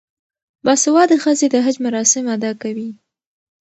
باسواده 0.65 1.15
ښځې 1.23 1.47
د 1.51 1.55
حج 1.65 1.75
مراسم 1.85 2.23
ادا 2.35 2.51
کوي. 2.61 2.89